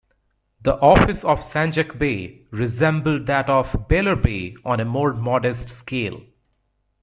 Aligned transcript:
The 0.63 0.79
office 0.81 1.23
of 1.23 1.41
"sanjak-bey" 1.41 2.47
resembled 2.49 3.27
that 3.27 3.47
of 3.51 3.71
the 3.71 3.77
"beylerbey" 3.77 4.55
on 4.65 4.79
a 4.79 4.83
more 4.85 5.13
modest 5.13 5.69
scale. 5.69 6.21